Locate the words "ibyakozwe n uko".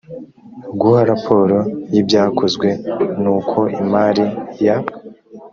2.01-3.59